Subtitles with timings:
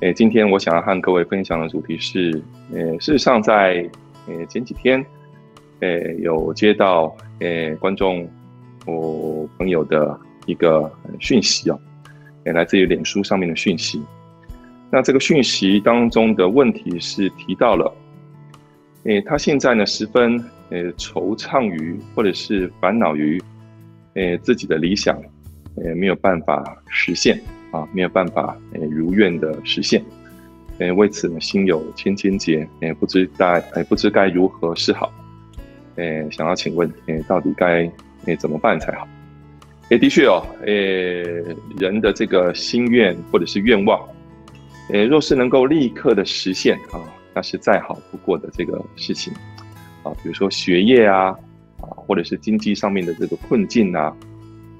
[0.00, 2.30] 诶，今天我想要和各位分享的主题是，
[2.72, 3.84] 诶，事实上在
[4.28, 5.04] 诶前几天，
[5.80, 8.28] 诶，有接到诶观众
[8.86, 10.88] 我朋友的一个
[11.18, 11.80] 讯息哦，
[12.46, 14.00] 也来自于脸书上面的讯息。
[14.90, 17.92] 那这个讯息当中的问题是提到了，
[19.04, 20.38] 诶，他现在呢十分
[20.70, 23.42] 诶惆怅于或者是烦恼于，
[24.14, 25.20] 诶自己的理想。
[25.80, 27.40] 呃，没有办法实现
[27.70, 30.02] 啊，没有办法呃如愿的实现，
[30.78, 35.12] 呃，为此呢心有千千结，呃，不知该呃不知该如何是好，
[35.96, 37.90] 呃，想要请问，呃，到底该
[38.24, 39.06] 呃怎么办才好？
[39.90, 40.72] 也的确哦，呃，
[41.78, 44.00] 人的这个心愿或者是愿望，
[44.90, 47.04] 呃，若是能够立刻的实现啊，
[47.34, 49.32] 那是再好不过的这个事情
[50.02, 51.36] 啊，比如说学业啊，
[51.80, 54.16] 啊，或者是经济上面的这个困境啊。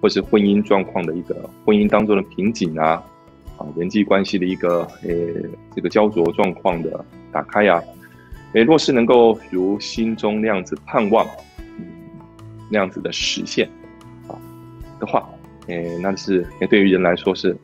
[0.00, 1.34] 或是婚姻状况的一个
[1.64, 3.02] 婚姻当中的瓶颈啊，
[3.56, 5.10] 啊，人际关系的一个呃
[5.74, 7.82] 这个焦灼状况的打开呀，
[8.52, 11.26] 诶，若是能够如心中那样子盼望，
[11.78, 11.84] 嗯，
[12.70, 13.68] 那样子的实现
[14.28, 14.38] 啊
[15.00, 15.28] 的话，
[15.66, 17.56] 诶，那是诶对于人来说是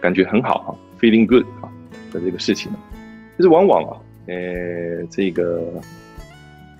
[0.00, 1.68] 感觉很好啊，feeling good 啊
[2.10, 2.72] 的这个事情，
[3.36, 5.72] 就是往往啊，诶，这个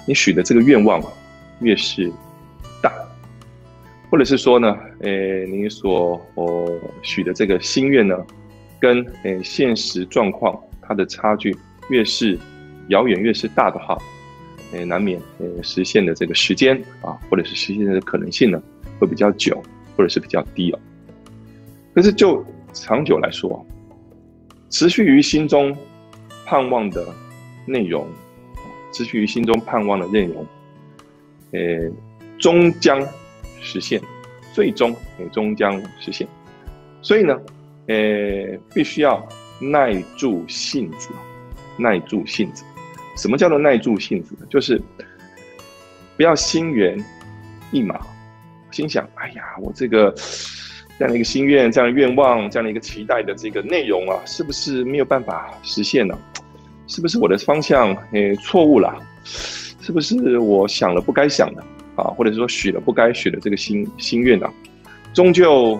[0.06, 1.08] 你许的这个愿望啊
[1.60, 2.10] 越是。
[4.10, 6.68] 或者是说呢，诶，你所哦
[7.00, 8.16] 许的这个心愿呢，
[8.80, 11.56] 跟诶现实状况它的差距
[11.90, 12.36] 越是
[12.88, 13.96] 遥远，越是大的话，
[14.72, 18.60] 诶，难免诶实现的这个时间啊，或者是实现的可能性呢，
[18.98, 19.62] 会比较久，
[19.96, 20.78] 或者是比较低哦。
[21.94, 23.64] 可是就长久来说，
[24.70, 25.72] 持续于心中
[26.44, 27.06] 盼望的
[27.64, 28.08] 内容，
[28.92, 30.44] 持续于心中盼望的内容，
[31.52, 31.88] 诶，
[32.40, 33.00] 终将。
[33.60, 34.00] 实现，
[34.52, 36.26] 最终也终将实现，
[37.02, 37.38] 所以呢，
[37.86, 39.26] 呃，必须要
[39.60, 41.10] 耐住性子，
[41.76, 42.64] 耐住性子。
[43.16, 44.46] 什么叫做耐住性子呢？
[44.48, 44.80] 就是
[46.16, 46.98] 不要心猿
[47.70, 48.00] 意马，
[48.70, 50.14] 心想，哎呀，我这个
[50.98, 56.18] 这样的一个心愿、这样的愿望、这样的一个期待的这个内容啊，是不是没有办法实现呢？
[56.86, 58.96] 是不是我的方向诶错误了？
[59.24, 61.64] 是不是我想了不该想的？
[61.96, 64.52] 啊，或者是说许了不该许的这个心心愿啊，
[65.12, 65.78] 终究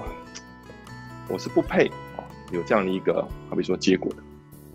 [1.29, 4.17] 我是不配啊，有这样的一个好比说结果的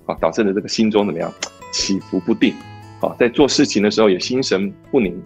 [0.06, 1.32] 啊，导致了这个心中怎么样
[1.72, 2.54] 起伏不定
[3.02, 5.22] 啊，在做事情的时候也心神不宁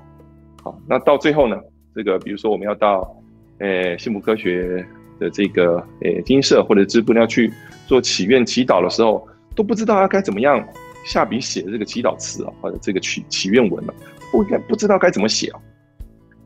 [0.64, 1.56] 好，那到最后呢，
[1.96, 3.16] 这个比如说我们要到
[3.60, 4.86] 诶幸福科学
[5.20, 7.52] 的这个诶金社或者支部要去
[7.88, 9.26] 做祈愿祈祷的时候，
[9.56, 10.68] 都不知道要该怎么样
[11.06, 13.94] 下笔写这个祈祷词啊，或者这个祈祈愿文了，
[14.32, 15.60] 不该不知道该怎么写啊。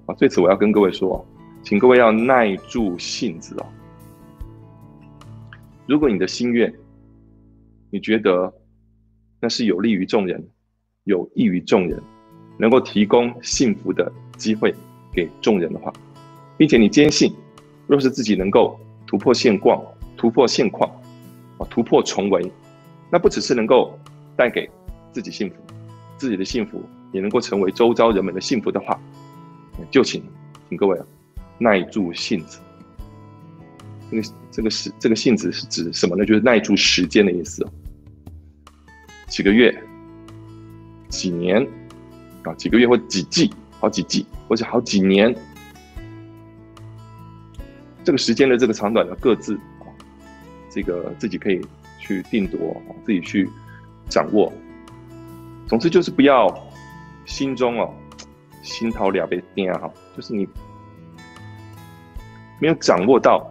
[0.06, 1.26] 啊，对此我要跟各位说，
[1.64, 3.66] 请各位要耐住性子哦。
[5.88, 6.74] 如果你的心愿，
[7.90, 8.54] 你觉得
[9.40, 10.46] 那是有利于众人、
[11.06, 12.02] 有益于众人，
[12.58, 14.74] 能够提供幸福的机会
[15.12, 15.94] 给众人的话，
[16.58, 17.34] 并且你坚信，
[17.88, 18.78] 若是自己能够
[19.08, 19.82] 突破现况、
[20.18, 20.90] 突破现况，
[21.58, 22.52] 啊，突破重围，
[23.10, 23.98] 那不只是能够
[24.36, 24.70] 带给
[25.12, 25.56] 自己幸福，
[26.18, 26.82] 自己的幸福
[27.14, 29.00] 也能够成为周遭人们的幸福的话。
[29.90, 30.24] 就请，
[30.70, 31.00] 请各位，
[31.58, 32.60] 耐住性子。
[34.12, 36.26] 这个这个是这个性子是指什么呢？
[36.26, 37.72] 就是耐住时间的意思哦。
[39.28, 39.76] 几个月、
[41.10, 41.68] 几年
[42.44, 45.36] 啊，几个月或几季、好几季，或者好几年，
[48.04, 49.90] 这个时间的这个长短呢，各自啊，
[50.70, 51.60] 这个自己可以
[52.00, 53.50] 去定夺，自己去
[54.08, 54.54] 掌握。
[55.68, 56.54] 总之就是不要
[57.26, 57.92] 心中哦。
[58.64, 60.48] 心头两被颠哈，就是你
[62.60, 63.46] 没有掌握到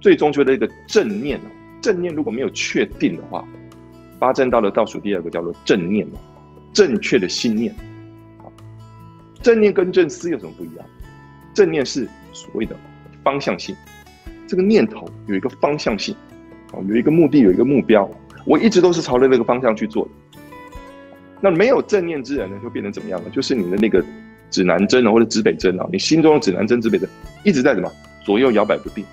[0.00, 1.48] 最终觉得一个正念哦
[1.80, 3.42] 正念如果没有确定的话，
[4.18, 6.18] 八正道的倒数第二个叫做正念哦
[6.74, 7.74] 正确的信念。
[9.40, 10.84] 正念跟正思有什么不一样？
[11.54, 12.76] 正念是所谓的
[13.22, 13.74] 方向性，
[14.46, 16.14] 这个念头有一个方向性，
[16.72, 18.10] 哦，有一个目的，有一个目标，
[18.44, 20.10] 我一直都是朝着那个方向去做的。
[21.40, 23.30] 那没有正念之人呢，就变成怎么样呢？
[23.30, 24.04] 就是你的那个。
[24.50, 27.08] 指南针啊，或者指北针啊，你心中的指南针、指北针
[27.44, 27.90] 一直在什么
[28.24, 29.04] 左右摇摆不定？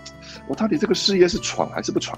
[0.47, 2.17] 我到底这个事业是闯还是不闯？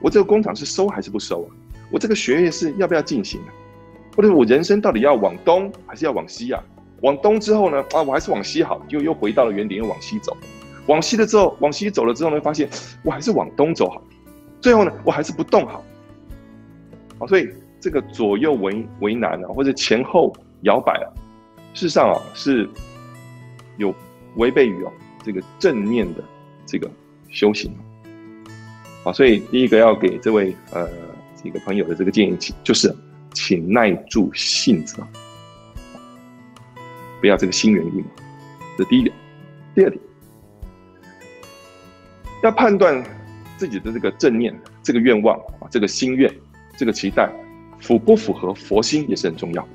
[0.00, 1.48] 我这个工厂是收还是不收啊？
[1.90, 3.50] 我这个学业是要不要进行啊？
[4.16, 6.62] 或者我人生到底要往东还是要往西啊？
[7.02, 7.84] 往东之后呢？
[7.92, 10.36] 啊，我还是往西好，就又回到了原点，又往西走。
[10.86, 12.68] 往西了之后，往西走了之后呢，发现
[13.02, 14.02] 我还是往东走好。
[14.60, 15.84] 最后呢，我还是不动好。
[17.18, 17.48] 好，所以
[17.78, 21.06] 这个左右为为难啊，或者前后摇摆啊。
[21.78, 22.68] 事实上啊，是
[23.76, 23.94] 有
[24.34, 24.92] 违背于哦
[25.22, 26.24] 这个正念的
[26.66, 26.90] 这个
[27.30, 27.72] 修行
[29.04, 30.88] 啊，所以第一个要给这位呃
[31.36, 32.92] 几个朋友的这个建议，就是
[33.32, 35.06] 请耐住性子啊，
[37.20, 38.06] 不要这个心猿意马。
[38.76, 39.14] 这第一点。
[39.76, 40.02] 第二点，
[42.42, 43.00] 要判断
[43.56, 44.52] 自己的这个正念、
[44.82, 46.28] 这个愿望啊、这个心愿、
[46.76, 47.30] 这个期待
[47.80, 49.68] 符不符合佛心，也是很重要。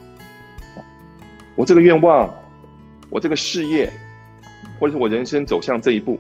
[1.56, 2.34] 我这个愿望，
[3.10, 3.92] 我这个事业，
[4.80, 6.20] 或者是我人生走向这一步，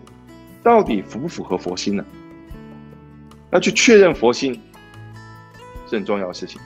[0.61, 2.05] 到底符不符合佛心呢？
[3.51, 4.59] 要去确认佛心
[5.87, 6.59] 是很重要的事情。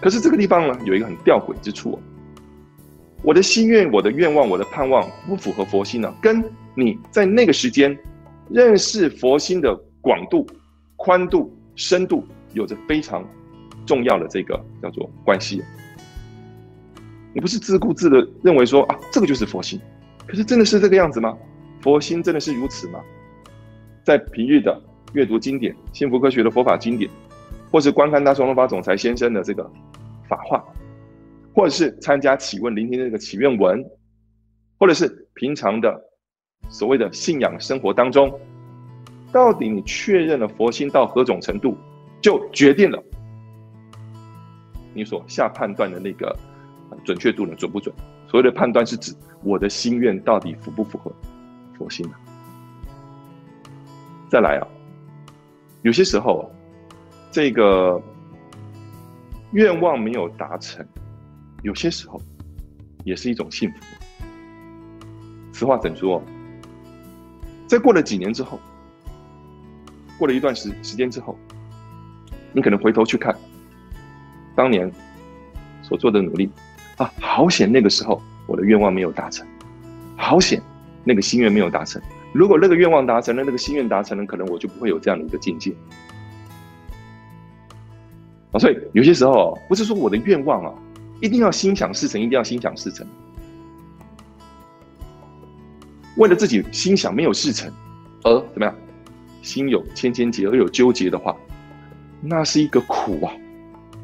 [0.00, 1.98] 可是这个地方呢，有一个很吊诡之处。
[3.22, 6.42] 我的心愿、我的愿望、我的盼望不符合佛心呢，跟
[6.74, 7.96] 你在那个时间
[8.48, 10.46] 认识佛心的广度、
[10.96, 13.22] 宽度、深度有着非常
[13.84, 15.62] 重要的这个叫做关系。
[17.32, 19.80] 你不是自顾自的认为说啊，这个就是佛心，
[20.26, 21.36] 可是真的是这个样子吗？
[21.80, 23.00] 佛心真的是如此吗？
[24.04, 24.80] 在平日的
[25.12, 27.10] 阅读经典、幸福科学的佛法经典，
[27.70, 29.70] 或是观看大双龙法总裁先生的这个
[30.28, 30.64] 法话。
[31.52, 33.84] 或者是参加祈问、聆听这个祈愿文，
[34.78, 36.00] 或者是平常的
[36.68, 38.32] 所谓的信仰生活当中，
[39.32, 41.76] 到底你确认了佛心到何种程度，
[42.20, 43.02] 就决定了
[44.94, 46.34] 你所下判断的那个
[47.04, 47.94] 准确度呢准不准？
[48.28, 51.12] 所谓的判断是指我的心愿到底符不符合
[51.76, 52.14] 佛心呢？
[54.30, 54.66] 再来啊，
[55.82, 56.50] 有些时候
[57.30, 58.00] 这个
[59.52, 60.86] 愿望没有达成。
[61.62, 62.18] 有些时候，
[63.04, 63.76] 也是一种幸福。
[65.52, 66.22] 此话怎说？
[67.66, 68.58] 在过了几年之后，
[70.18, 71.36] 过了一段时时间之后，
[72.52, 73.36] 你可能回头去看
[74.56, 74.90] 当年
[75.82, 76.50] 所做的努力
[77.00, 77.70] 啊，好险！
[77.72, 79.46] 那个时候我的愿望没有达成，
[80.16, 80.60] 好险！
[81.02, 82.00] 那个心愿没有达成。
[82.34, 85.72] 如果那个愿望达成了，那个心愿达成了，可能我就不会有这样的一个境界
[88.52, 88.58] 啊。
[88.58, 90.72] 所以有些时候，不是说我的愿望啊。
[91.22, 93.06] 一定要心想事成，一定要心想事成。
[96.16, 97.70] 为了自己心想没有事成，
[98.24, 98.74] 而怎么样，
[99.42, 101.36] 心有千千结，而有纠结的话，
[102.22, 103.32] 那是一个苦啊！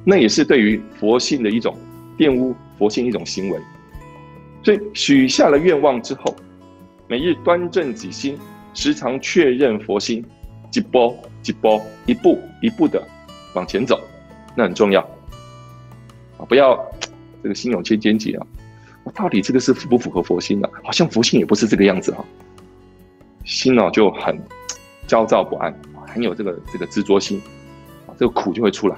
[0.05, 1.75] 那也是对于佛性的一种
[2.19, 3.61] 玷污，佛性一种行为。
[4.63, 6.35] 所以许下了愿望之后，
[7.09, 8.39] 每日端正己心，
[8.75, 10.25] 时常确认佛心，
[10.73, 13.07] 一步一步，一步一步的
[13.55, 14.01] 往前走，
[14.55, 15.01] 那很重要
[16.39, 16.45] 啊！
[16.49, 16.79] 不要。
[17.43, 18.47] 这个心有千千结啊，
[19.05, 20.69] 我到底这个是符不符合佛心呢？
[20.83, 22.25] 好像佛性也不是这个样子哈，
[23.45, 24.37] 心呢就很
[25.07, 25.73] 焦躁不安，
[26.09, 27.41] 很有这个这个执着心
[28.05, 28.97] 啊，这个苦就会出来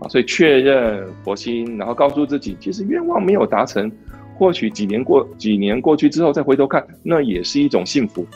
[0.00, 0.08] 啊。
[0.08, 3.90] 所以确认佛心，然后告诉自己，其实愿望没有达成，
[4.36, 8.26] 或许几年过几年过去之后再回头看，那也是一种幸福。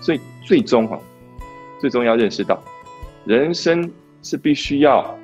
[0.00, 0.98] 所以最终哈，
[1.80, 2.62] 最终要认识到，
[3.24, 3.90] 人生
[4.22, 5.18] 是必须要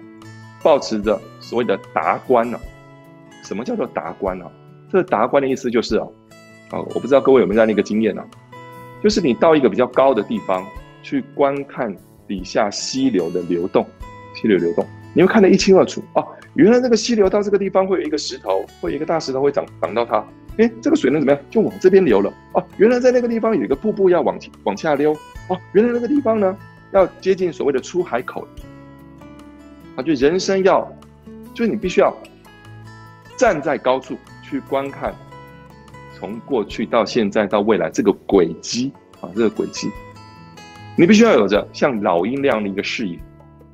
[0.62, 1.20] 保持着。
[1.40, 2.58] 所谓的达观呢？
[3.42, 4.44] 什么叫做达观呢？
[4.92, 6.06] 这达观的意思就是啊，
[6.70, 8.22] 啊，我不知道各位有没有那个经验呢？
[9.02, 10.66] 就是你到一个比较高的地方
[11.02, 11.96] 去观看
[12.26, 13.86] 底下溪流的流动，
[14.34, 14.84] 溪流流动，
[15.18, 16.24] 你会看得一清二楚哦。
[16.54, 20.24] 原来那个溪流到这个地方会有一个石头，会有一个大石头会挡挡到它。
[20.58, 21.42] 哎，这个水能怎么样？
[21.50, 22.64] 就往这边流了哦。
[22.76, 25.12] 原来在那个地方有一个瀑布要往往下溜
[25.48, 25.58] 哦。
[25.72, 26.56] 原来那个地方呢
[26.92, 28.46] 要接近所谓的出海口
[29.96, 30.88] 啊，就人生要。
[31.52, 32.16] 就是你必须要
[33.36, 35.12] 站在高处去观看，
[36.16, 39.90] 从过去到现在到未来这个轨迹啊，这个轨迹，
[40.96, 43.18] 你必须要有着像老鹰那样的一个视野，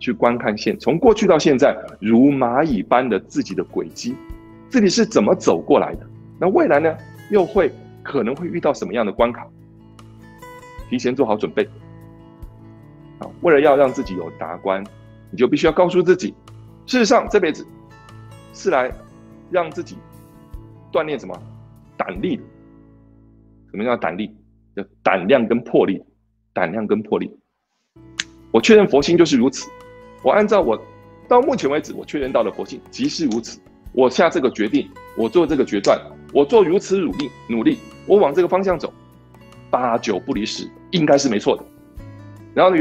[0.04, 4.14] 去观看现从过去到现在如蚂蚁般的自己的轨迹，
[4.68, 6.06] 自己是怎么走过来的？
[6.38, 6.94] 那未来呢，
[7.30, 9.46] 又会可能会遇到什么样的关卡？
[10.90, 11.66] 提前做好准备
[13.18, 13.24] 啊！
[13.40, 14.84] 为了要让自己有达观，
[15.30, 16.34] 你就必须要告诉自己。
[16.84, 17.66] 事实上，这辈子
[18.52, 18.92] 是来
[19.50, 19.96] 让自己
[20.92, 21.34] 锻炼什么
[21.96, 22.42] 胆力的？
[23.70, 24.36] 什么叫胆力？
[24.76, 26.04] 叫胆量跟魄力。
[26.52, 27.34] 胆量跟魄力。
[28.52, 29.66] 我确认佛心就是如此。
[30.24, 30.76] 我按照我
[31.28, 33.60] 到目前为止我确认到的佛性，即是如此。
[33.92, 36.00] 我下这个决定，我做这个决断，
[36.32, 38.92] 我做如此努力，努力，我往这个方向走，
[39.70, 41.62] 八九不离十，应该是没错的。
[42.54, 42.80] 然后呢，